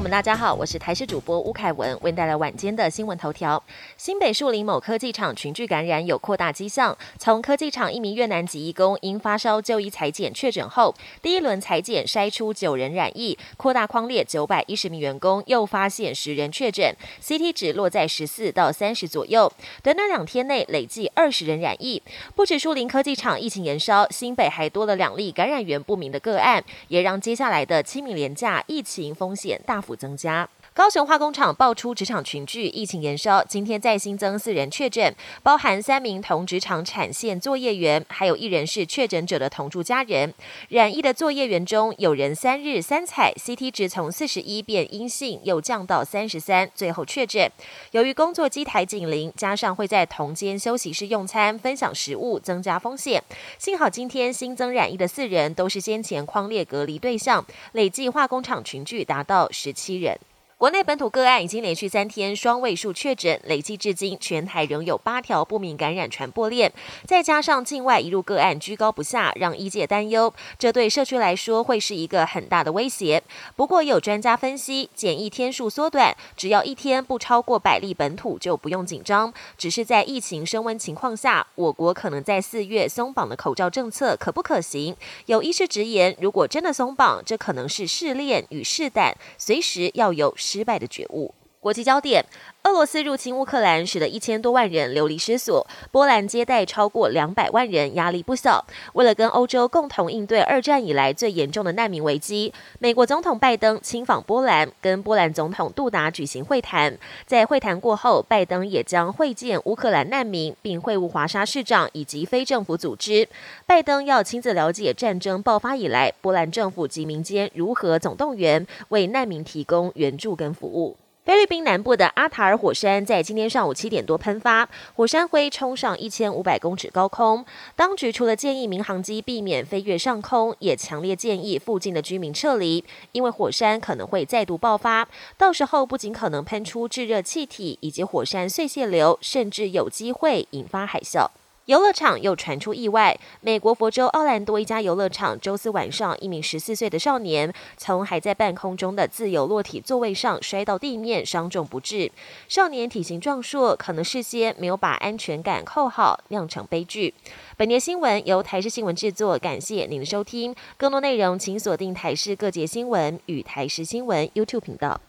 [0.00, 3.62] 友们，大家好，我是台视主播吴凯文，为您带来晚间的新闻头条。
[3.98, 19.52] 新北树林某科技厂群聚感染有扩大迹象，从科技厂一名越南籍义工因发烧就医裁检确诊后，第一轮裁检筛出九人染疫，扩大框列九百一十名员工，又发现十人确诊，CT 值落在十四到三十左右。
[19.82, 22.02] 短短两天内累计二十人染疫，
[22.34, 29.60] 不止树林科技厂疫情延烧，新北还多了两例感染源不明的个案，也让接下来的清明连假疫情风险。
[29.66, 30.48] 大幅增加。
[30.72, 40.32] 高雄化工厂爆出职场群聚，疫情延烧，今天再新增四人确诊，包含三名同职场产线作业员，还有一人是确诊者的同住家人。
[40.68, 47.50] 染疫的作业员中，有人三日三采 CT 值从四十一变阴性，又降到三十三，最后确诊。
[47.90, 53.22] 由于工作机台紧邻，加上会在同间休息室用餐、分享食物，增加风险。
[53.58, 60.18] 幸好今天新增染疫的四人都是先前框列隔离对象，累计化工厂群聚达到十七人。
[60.60, 66.70] 国内本土个案已经连续三天双位数确诊，累计至今全台仍有八条不明感染传播链，
[67.06, 73.22] 再加上境外一路个案居高不下，让医界担忧，这对社区来说会是一个很大的威胁。
[73.56, 79.32] 不过有专家分析，检疫天数缩短，只要一天不超过百例本土就不用紧张。
[79.56, 84.94] 只是在疫情升温情况下，我国可能在四月松绑的口罩政策可不可行？
[85.24, 90.34] 有医师直言，如果真的松绑，这可能是试炼与试胆，随时要有。
[90.52, 91.32] 失败的觉悟。
[91.60, 92.24] 国际焦点：
[92.62, 95.66] 俄罗斯入侵乌克兰，使得一千多万人流离失所。
[95.90, 98.64] 波兰接待超过两百万人，压力不小。
[98.94, 106.96] 为了跟欧洲共同应对二战以来最严重的难民危机，美国总统拜登亲访波兰，跟波兰总统杜达举行会谈。
[107.26, 113.28] 在会谈过后，拜登也将会见乌克兰难民，并会晤华沙市长以及非政府组织。
[113.66, 120.96] 拜登要亲自了解战争爆发以来，波兰政府及民间如何总动员，为难民提供援助跟服务。
[121.22, 127.44] 菲律宾南部的阿塔尔火山在今天上午七点多喷发，火山灰冲上一千五百公尺高空。
[127.76, 132.82] 当局除了建议民航机避免飞越上空，也强烈建议附近的居民撤离，
[133.12, 141.28] 因为火山可能会再度爆发，到时候不仅可能喷出炙热气体以及火山碎屑流，甚至有机会引发海啸。
[141.70, 152.10] 游乐场又传出意外，美国佛州奥兰多一家游乐场周四晚上，一名十四岁的少年从还在半空中的自由落体座位上摔到地面，伤重不治。
[152.48, 157.14] 少年体型壮硕，可能事先没有把安全感扣好，酿成悲剧。
[157.56, 160.52] 本节新闻由台视新闻制作，感谢您的收听。
[160.76, 165.00] 更多内容请锁定台视各界新闻与台视新闻 YouTube 频道。